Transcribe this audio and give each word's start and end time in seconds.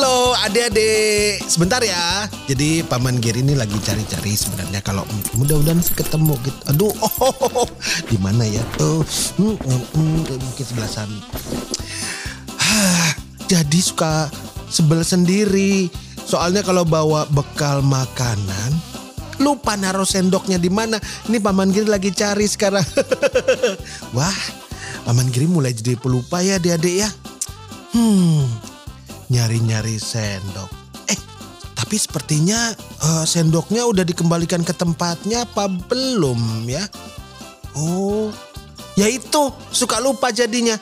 Halo 0.00 0.32
adik-adik, 0.32 1.44
sebentar 1.44 1.76
ya. 1.84 2.24
Jadi 2.48 2.80
Paman 2.88 3.20
Giri 3.20 3.44
ini 3.44 3.52
lagi 3.52 3.76
cari-cari 3.84 4.32
sebenarnya 4.32 4.80
kalau 4.80 5.04
mudah-mudahan 5.36 5.84
sih 5.84 5.92
ketemu 5.92 6.40
gitu. 6.40 6.56
Aduh, 6.72 6.88
oh, 7.04 7.14
oh, 7.20 7.34
oh, 7.36 7.52
oh. 7.60 7.68
di 8.08 8.16
mana 8.16 8.48
ya 8.48 8.64
tuh? 8.80 9.04
Hmm, 9.36 9.60
hmm, 9.60 9.82
hmm, 9.92 10.40
mungkin. 10.40 10.64
Hah, 12.56 13.12
jadi 13.44 13.80
suka 13.84 14.32
sebel 14.72 15.04
sendiri. 15.04 15.92
Soalnya 16.24 16.64
kalau 16.64 16.88
bawa 16.88 17.28
bekal 17.28 17.84
makanan, 17.84 18.72
lupa 19.36 19.76
naruh 19.76 20.08
sendoknya 20.08 20.56
di 20.56 20.72
mana. 20.72 20.96
Ini 21.28 21.44
Paman 21.44 21.76
Giri 21.76 21.92
lagi 21.92 22.08
cari 22.08 22.48
sekarang. 22.48 22.88
Wah, 24.16 24.40
Paman 25.04 25.28
Giri 25.28 25.44
mulai 25.44 25.76
jadi 25.76 26.00
pelupa 26.00 26.40
ya 26.40 26.56
adik-adik 26.56 27.04
ya. 27.04 27.12
Hmm, 27.92 28.46
nyari-nyari 29.30 29.96
sendok. 29.96 30.68
Eh, 31.06 31.18
tapi 31.78 31.96
sepertinya 31.96 32.74
eh, 32.76 33.24
sendoknya 33.24 33.86
udah 33.86 34.02
dikembalikan 34.02 34.66
ke 34.66 34.74
tempatnya 34.74 35.46
apa 35.46 35.70
belum 35.70 36.66
ya? 36.66 36.84
Oh, 37.78 38.34
ya 38.98 39.06
itu 39.06 39.54
suka 39.70 40.02
lupa 40.02 40.34
jadinya. 40.34 40.74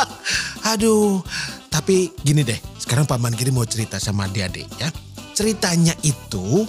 Aduh, 0.72 1.20
tapi 1.68 2.10
gini 2.24 2.40
deh, 2.40 2.56
sekarang 2.80 3.04
Paman 3.04 3.36
Giri 3.36 3.52
mau 3.52 3.68
cerita 3.68 4.00
sama 4.00 4.24
adik-adik 4.24 4.66
ya. 4.80 4.88
Ceritanya 5.36 5.92
itu 6.00 6.64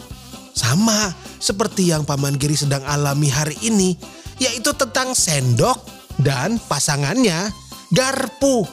sama 0.52 1.16
seperti 1.39 1.95
yang 1.95 2.03
Paman 2.03 2.36
Giri 2.36 2.59
sedang 2.59 2.83
alami 2.83 3.31
hari 3.31 3.55
ini, 3.63 3.95
yaitu 4.43 4.75
tentang 4.75 5.16
sendok 5.16 5.80
dan 6.19 6.59
pasangannya 6.67 7.47
garpu 7.95 8.67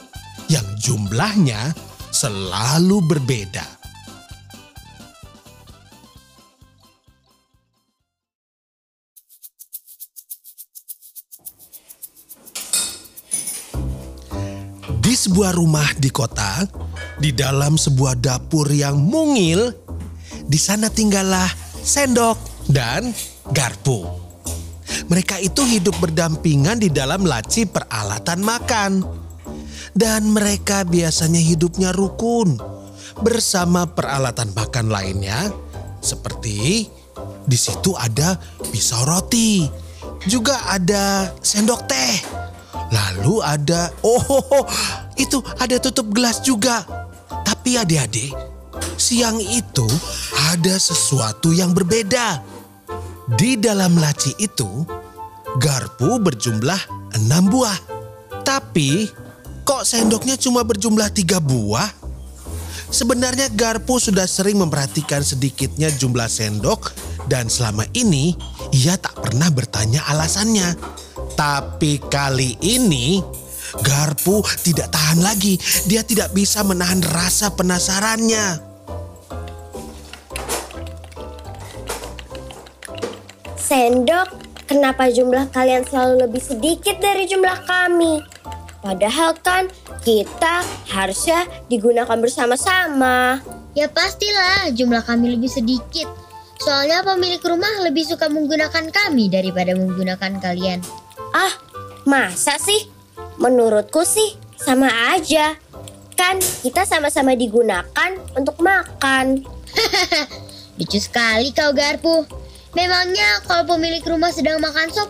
yang 0.51 0.65
jumlahnya 0.75 1.71
selalu 2.13 3.01
berbeda. 3.01 3.65
Di 15.03 15.13
sebuah 15.17 15.57
rumah 15.57 15.89
di 15.97 16.13
kota, 16.13 16.69
di 17.17 17.33
dalam 17.33 17.81
sebuah 17.81 18.21
dapur 18.21 18.69
yang 18.69 19.01
mungil, 19.01 19.73
di 20.45 20.59
sana 20.61 20.93
tinggallah 20.93 21.49
sendok 21.81 22.37
dan 22.69 23.09
garpu. 23.49 24.05
Mereka 25.09 25.41
itu 25.41 25.65
hidup 25.65 25.97
berdampingan 25.99 26.79
di 26.79 26.93
dalam 26.93 27.25
laci 27.25 27.65
peralatan 27.67 28.39
makan. 28.45 29.22
Dan 29.93 30.33
mereka 30.33 30.81
biasanya 30.83 31.37
hidupnya 31.37 31.93
rukun 31.93 32.57
bersama 33.21 33.85
peralatan 33.85 34.49
makan 34.57 34.89
lainnya 34.89 35.53
seperti 36.01 36.89
di 37.43 37.57
situ 37.59 37.93
ada 37.93 38.39
pisau 38.73 39.05
roti, 39.05 39.67
juga 40.25 40.65
ada 40.71 41.31
sendok 41.39 41.81
teh. 41.85 42.15
Lalu 42.93 43.41
ada 43.41 43.89
oh 44.05 44.65
itu 45.23 45.41
ada 45.61 45.77
tutup 45.77 46.09
gelas 46.09 46.41
juga. 46.41 46.83
Tapi 47.43 47.79
adik-adik, 47.79 48.33
siang 48.97 49.39
itu 49.39 49.87
ada 50.51 50.75
sesuatu 50.77 51.53
yang 51.53 51.71
berbeda. 51.71 52.41
Di 53.39 53.55
dalam 53.55 53.95
laci 53.95 54.35
itu, 54.35 54.83
garpu 55.57 56.19
berjumlah 56.19 57.11
enam 57.17 57.47
buah. 57.47 57.79
Tapi 58.43 59.07
kok 59.63 59.87
sendoknya 59.87 60.35
cuma 60.35 60.61
berjumlah 60.61 61.09
tiga 61.15 61.39
buah? 61.39 61.89
Sebenarnya 62.93 63.49
garpu 63.49 63.97
sudah 63.97 64.29
sering 64.29 64.61
memperhatikan 64.61 65.25
sedikitnya 65.25 65.89
jumlah 65.89 66.29
sendok 66.29 66.93
dan 67.25 67.49
selama 67.49 67.89
ini 67.97 68.37
ia 68.69 68.93
tak 69.01 69.17
pernah 69.17 69.49
bertanya 69.49 70.05
alasannya. 70.13 70.77
Tapi 71.33 71.97
kali 72.05 72.53
ini 72.61 73.17
garpu 73.81 74.45
tidak 74.61 74.93
tahan 74.93 75.25
lagi. 75.25 75.57
Dia 75.89 76.05
tidak 76.05 76.37
bisa 76.37 76.61
menahan 76.61 77.01
rasa 77.01 77.49
penasarannya. 77.49 78.61
Sendok, 83.57 84.29
kenapa 84.69 85.09
jumlah 85.09 85.49
kalian 85.49 85.81
selalu 85.81 86.29
lebih 86.29 86.43
sedikit 86.45 87.01
dari 87.01 87.25
jumlah 87.25 87.57
kami? 87.65 88.32
Padahal 88.83 89.31
kan 89.39 89.71
kita 90.03 90.59
harusnya 90.91 91.47
digunakan 91.71 92.19
bersama-sama. 92.19 93.39
Ya 93.71 93.87
pastilah 93.87 94.69
jumlah 94.75 95.07
kami 95.07 95.39
lebih 95.39 95.47
sedikit. 95.47 96.11
Soalnya 96.59 96.99
pemilik 97.07 97.39
rumah 97.39 97.79
lebih 97.79 98.03
suka 98.03 98.27
menggunakan 98.27 98.91
kami 98.91 99.31
daripada 99.31 99.71
menggunakan 99.71 100.37
kalian. 100.43 100.83
Ah, 101.31 101.55
masa 102.03 102.59
sih? 102.59 102.91
Menurutku 103.39 104.03
sih 104.03 104.35
sama 104.59 104.91
aja. 105.15 105.55
Kan 106.19 106.43
kita 106.61 106.83
sama-sama 106.83 107.39
digunakan 107.39 108.11
untuk 108.35 108.59
makan. 108.59 109.47
Lucu 110.77 110.99
sekali 110.99 111.55
kau 111.55 111.71
Garpu. 111.71 112.27
Memangnya 112.75 113.39
kalau 113.47 113.63
pemilik 113.77 114.01
rumah 114.03 114.33
sedang 114.33 114.57
makan 114.59 114.89
sop, 114.91 115.09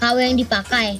kau 0.00 0.16
yang 0.16 0.34
dipakai. 0.34 0.96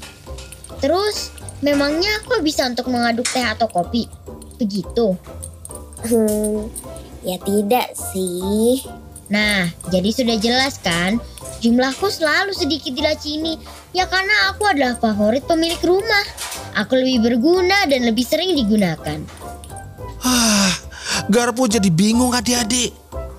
Terus, 0.81 1.33
memangnya 1.63 2.21
kau 2.27 2.43
bisa 2.43 2.67
untuk 2.67 2.91
mengaduk 2.91 3.25
teh 3.31 3.41
atau 3.41 3.71
kopi? 3.71 4.11
Begitu. 4.59 5.15
Hmm, 6.03 6.67
ya 7.23 7.39
tidak 7.41 7.95
sih. 7.95 8.83
Nah, 9.33 9.71
jadi 9.89 10.11
sudah 10.13 10.37
jelas 10.37 10.77
kan? 10.83 11.17
Jumlahku 11.63 12.11
selalu 12.11 12.53
sedikit 12.53 12.93
di 12.93 13.01
laci 13.01 13.39
ini. 13.39 13.55
Ya 13.95 14.11
karena 14.11 14.51
aku 14.51 14.67
adalah 14.67 14.99
favorit 14.99 15.47
pemilik 15.47 15.79
rumah. 15.81 16.27
Aku 16.75 16.99
lebih 16.99 17.31
berguna 17.33 17.87
dan 17.87 18.03
lebih 18.03 18.27
sering 18.27 18.59
digunakan. 18.59 19.23
Ah, 20.27 20.75
Garpu 21.31 21.71
jadi 21.71 21.87
bingung 21.89 22.35
adik-adik. 22.35 22.91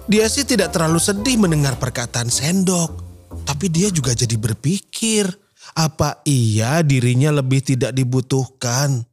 Dia 0.07 0.31
sih 0.31 0.47
tidak 0.47 0.71
terlalu 0.71 1.03
sedih 1.03 1.35
mendengar 1.35 1.75
perkataan 1.75 2.31
sendok. 2.31 3.03
Tapi 3.43 3.67
dia 3.67 3.91
juga 3.91 4.15
jadi 4.15 4.39
berpikir, 4.39 5.27
apa 5.71 6.19
iya 6.27 6.83
dirinya 6.83 7.31
lebih 7.31 7.63
tidak 7.63 7.95
dibutuhkan? 7.95 9.07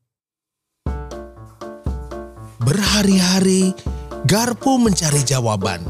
Berhari-hari, 2.61 3.73
Garpu 4.29 4.77
mencari 4.77 5.25
jawaban. 5.25 5.81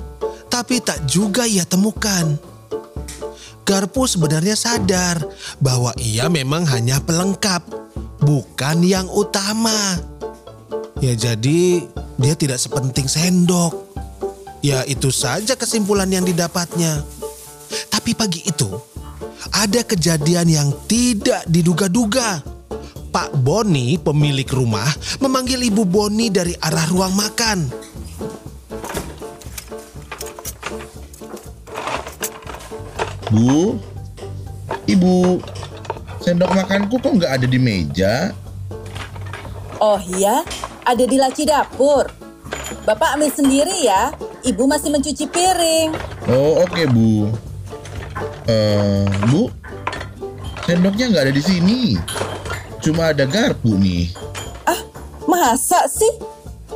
Tapi 0.46 0.78
tak 0.84 1.02
juga 1.08 1.48
ia 1.48 1.66
temukan. 1.66 2.38
Garpu 3.66 4.06
sebenarnya 4.06 4.54
sadar 4.58 5.22
bahwa 5.62 5.94
ia 5.98 6.26
memang 6.26 6.66
hanya 6.66 6.98
pelengkap, 7.02 7.62
bukan 8.22 8.82
yang 8.82 9.06
utama. 9.10 9.98
Ya 11.00 11.14
jadi 11.14 11.86
dia 12.18 12.34
tidak 12.36 12.58
sepenting 12.58 13.06
sendok. 13.06 13.94
Ya 14.60 14.84
itu 14.84 15.08
saja 15.08 15.56
kesimpulan 15.56 16.10
yang 16.10 16.26
didapatnya. 16.26 17.02
Tapi 17.88 18.12
pagi 18.12 18.44
itu 18.44 18.89
ada 19.50 19.82
kejadian 19.82 20.46
yang 20.48 20.68
tidak 20.86 21.42
diduga-duga. 21.50 22.42
Pak 23.10 23.34
Boni, 23.42 23.98
pemilik 23.98 24.46
rumah, 24.54 24.86
memanggil 25.18 25.58
Ibu 25.66 25.82
Boni 25.82 26.30
dari 26.30 26.54
arah 26.62 26.86
ruang 26.86 27.14
makan. 27.18 27.58
Bu, 33.30 33.78
ibu, 34.90 35.38
sendok 36.22 36.50
makanku 36.50 36.98
kok 36.98 37.14
nggak 37.18 37.32
ada 37.38 37.46
di 37.46 37.58
meja? 37.62 38.34
Oh 39.78 39.98
iya, 40.18 40.42
ada 40.82 41.04
di 41.06 41.14
laci 41.14 41.46
dapur. 41.46 42.10
Bapak 42.82 43.14
ambil 43.14 43.30
sendiri 43.30 43.86
ya, 43.86 44.10
ibu 44.42 44.66
masih 44.66 44.90
mencuci 44.90 45.30
piring. 45.30 45.94
Oh 46.26 46.62
oke 46.66 46.82
bu. 46.90 47.49
Eh 48.48 49.06
bu, 49.28 49.48
sendoknya 50.64 51.10
nggak 51.10 51.24
ada 51.28 51.34
di 51.34 51.42
sini. 51.42 51.80
Cuma 52.80 53.12
ada 53.12 53.28
garpu 53.28 53.76
nih. 53.76 54.08
Ah, 54.64 54.80
Masa 55.28 55.84
sih? 55.86 56.10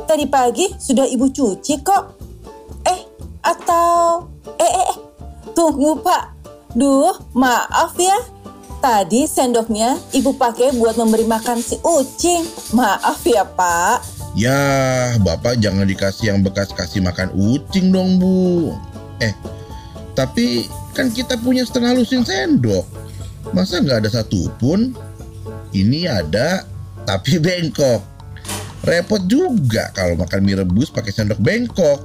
Tadi 0.05 0.29
pagi 0.29 0.69
sudah 0.77 1.09
ibu 1.09 1.33
cuci 1.33 1.81
kok. 1.81 2.03
Eh, 2.85 3.01
atau... 3.41 4.21
Eh, 4.61 4.69
eh, 4.69 4.85
eh. 4.93 4.97
Tunggu 5.57 5.97
pak. 5.97 6.37
Duh, 6.77 7.15
maaf 7.33 7.97
ya. 7.97 8.15
Tadi 8.85 9.25
sendoknya 9.25 9.97
ibu 10.13 10.37
pakai 10.37 10.77
buat 10.77 10.93
memberi 10.93 11.25
makan 11.25 11.57
si 11.57 11.81
ucing. 11.81 12.45
Maaf 12.77 13.25
ya 13.25 13.41
pak. 13.41 14.05
Ya, 14.35 15.15
Bapak 15.23 15.63
jangan 15.63 15.87
dikasih 15.87 16.35
yang 16.35 16.43
bekas 16.43 16.75
kasih 16.75 16.99
makan 16.99 17.31
ucing 17.33 17.87
dong, 17.87 18.19
Bu. 18.19 18.75
Eh, 19.23 19.31
tapi 20.11 20.67
kan 20.95 21.11
kita 21.11 21.35
punya 21.35 21.67
setengah 21.67 21.99
lusin 21.99 22.23
sendok. 22.23 22.87
Masa 23.51 23.83
nggak 23.83 24.07
ada 24.07 24.09
satupun? 24.09 24.95
Ini 25.75 26.07
ada, 26.07 26.63
tapi 27.03 27.37
bengkok. 27.43 27.99
Repot 28.85 29.19
juga 29.27 29.91
kalau 29.91 30.15
makan 30.15 30.39
mie 30.45 30.63
rebus 30.63 30.87
pakai 30.87 31.11
sendok 31.11 31.41
bengkok. 31.43 31.99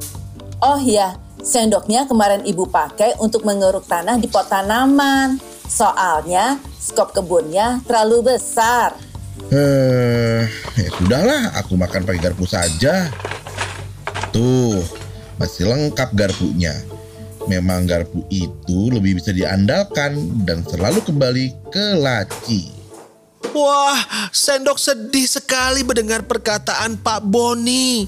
Oh 0.60 0.80
ya, 0.82 1.14
sendoknya 1.38 2.04
kemarin 2.10 2.42
ibu 2.42 2.66
pakai 2.66 3.16
untuk 3.22 3.46
mengeruk 3.46 3.86
tanah 3.86 4.18
di 4.18 4.26
pot 4.26 4.50
tanaman. 4.50 5.38
Soalnya 5.70 6.58
skop 6.82 7.14
kebunnya 7.14 7.78
terlalu 7.86 8.34
besar. 8.34 8.98
Eh, 9.48 10.42
ya 10.76 10.88
sudahlah, 10.98 11.54
aku 11.56 11.78
makan 11.78 12.04
pakai 12.04 12.20
garpu 12.20 12.44
saja. 12.44 13.08
Tuh, 14.34 14.82
masih 15.38 15.70
lengkap 15.70 16.12
garpunya. 16.12 16.74
Memang 17.50 17.82
garpu 17.82 18.22
itu 18.30 18.94
lebih 18.94 19.18
bisa 19.18 19.34
diandalkan 19.34 20.46
dan 20.46 20.62
selalu 20.62 21.02
kembali 21.02 21.46
ke 21.74 21.98
laci. 21.98 22.70
Wah, 23.50 23.98
sendok 24.30 24.78
sedih 24.78 25.26
sekali 25.26 25.82
mendengar 25.82 26.22
perkataan 26.22 27.02
Pak 27.02 27.26
Boni. 27.26 28.06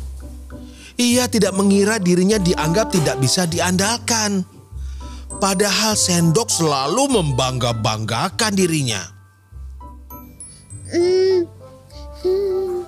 Ia 0.95 1.27
tidak 1.27 1.59
mengira 1.59 1.99
dirinya 1.99 2.39
dianggap 2.39 2.95
tidak 2.95 3.19
bisa 3.19 3.43
diandalkan. 3.51 4.47
Padahal 5.43 5.99
sendok 5.99 6.47
selalu 6.47 7.11
membangga-banggakan 7.11 8.55
dirinya. 8.55 9.03
Hmm. 10.87 11.51
Hmm. 12.23 12.87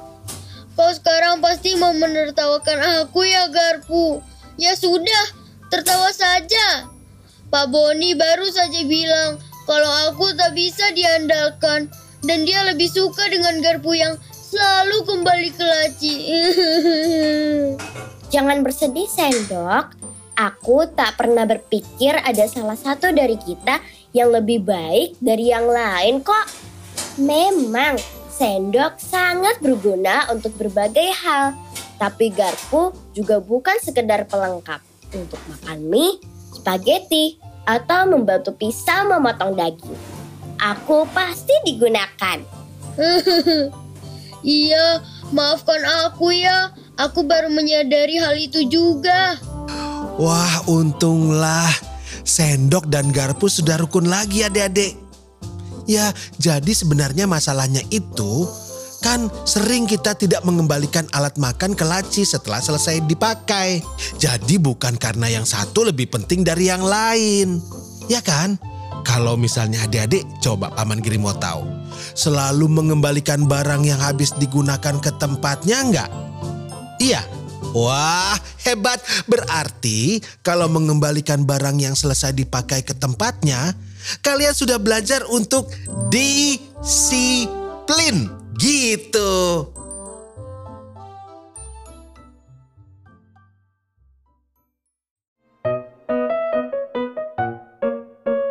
Kau 0.78 0.90
sekarang 0.94 1.42
pasti 1.42 1.74
mau 1.74 1.90
menertawakan 1.90 3.02
aku 3.02 3.26
ya 3.26 3.50
Garpu. 3.50 4.22
Ya 4.54 4.78
sudah, 4.78 5.34
tertawa 5.74 6.14
saja. 6.14 6.86
Pak 7.50 7.66
Boni 7.74 8.14
baru 8.14 8.46
saja 8.46 8.86
bilang 8.86 9.42
kalau 9.66 9.90
aku 10.14 10.30
tak 10.38 10.54
bisa 10.54 10.94
diandalkan 10.94 11.90
dan 12.22 12.46
dia 12.46 12.62
lebih 12.62 12.86
suka 12.86 13.26
dengan 13.26 13.58
Garpu 13.58 13.98
yang 13.98 14.14
selalu 14.30 15.02
kembali 15.02 15.50
ke 15.50 15.64
laci. 15.66 16.14
Jangan 18.34 18.62
bersedih, 18.62 19.10
Sendok. 19.10 19.98
Aku 20.34 20.86
tak 20.94 21.14
pernah 21.18 21.46
berpikir 21.46 22.18
ada 22.18 22.46
salah 22.50 22.74
satu 22.74 23.14
dari 23.14 23.38
kita 23.38 23.78
yang 24.10 24.34
lebih 24.34 24.66
baik 24.66 25.18
dari 25.22 25.50
yang 25.50 25.70
lain 25.70 26.26
kok. 26.26 26.46
Memang, 27.22 27.94
sendok 28.34 28.98
sangat 28.98 29.62
berguna 29.62 30.26
untuk 30.34 30.58
berbagai 30.58 31.06
hal. 31.22 31.54
Tapi 32.02 32.34
garpu 32.34 32.90
juga 33.14 33.38
bukan 33.38 33.78
sekedar 33.78 34.26
pelengkap 34.26 34.93
untuk 35.16 35.40
makan 35.46 35.78
mie, 35.88 36.18
spaghetti, 36.50 37.38
atau 37.64 38.04
membantu 38.10 38.52
pisau 38.52 39.08
memotong 39.08 39.56
daging. 39.56 39.96
Aku 40.60 41.08
pasti 41.10 41.52
digunakan. 41.64 42.38
iya, 44.44 45.02
maafkan 45.32 45.82
aku 46.06 46.30
ya. 46.30 46.70
Aku 46.94 47.26
baru 47.26 47.50
menyadari 47.50 48.22
hal 48.22 48.38
itu 48.38 48.62
juga. 48.70 49.34
Wah, 50.14 50.62
untunglah 50.70 51.66
sendok 52.22 52.86
dan 52.86 53.10
garpu 53.10 53.50
sudah 53.50 53.82
rukun 53.82 54.06
lagi 54.06 54.46
adik-adik. 54.46 54.94
Ya, 55.84 56.14
jadi 56.40 56.72
sebenarnya 56.72 57.28
masalahnya 57.28 57.82
itu 57.92 58.48
kan 59.04 59.28
sering 59.44 59.84
kita 59.84 60.16
tidak 60.16 60.40
mengembalikan 60.48 61.04
alat 61.12 61.36
makan 61.36 61.76
ke 61.76 61.84
laci 61.84 62.24
setelah 62.24 62.64
selesai 62.64 63.04
dipakai. 63.04 63.84
Jadi 64.16 64.56
bukan 64.56 64.96
karena 64.96 65.28
yang 65.28 65.44
satu 65.44 65.84
lebih 65.84 66.08
penting 66.08 66.40
dari 66.40 66.72
yang 66.72 66.80
lain. 66.80 67.60
Ya 68.08 68.24
kan? 68.24 68.56
Kalau 69.04 69.36
misalnya 69.36 69.84
adik-adik 69.84 70.24
coba 70.40 70.72
Paman 70.72 71.04
Giri 71.04 71.20
mau 71.20 71.36
tahu. 71.36 71.68
Selalu 72.16 72.64
mengembalikan 72.72 73.44
barang 73.44 73.84
yang 73.84 74.00
habis 74.00 74.32
digunakan 74.40 74.96
ke 74.96 75.12
tempatnya 75.20 75.84
enggak? 75.84 76.08
Iya. 76.96 77.20
Wah, 77.76 78.40
hebat. 78.64 79.04
Berarti 79.28 80.24
kalau 80.40 80.72
mengembalikan 80.72 81.44
barang 81.44 81.76
yang 81.76 81.92
selesai 81.92 82.32
dipakai 82.32 82.80
ke 82.86 82.96
tempatnya, 82.96 83.76
kalian 84.24 84.56
sudah 84.56 84.80
belajar 84.80 85.28
untuk 85.28 85.68
disiplin. 86.08 87.04
Gitu. 88.54 89.32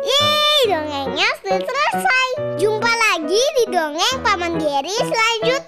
Yeay, 0.04 0.60
dongengnya 0.68 1.28
sudah 1.40 1.56
selesai. 1.56 2.28
Jumpa 2.60 2.92
lagi 2.92 3.40
di 3.56 3.64
dongeng 3.72 4.16
Paman 4.20 4.60
Geri 4.60 4.92
selanjutnya. 4.92 5.63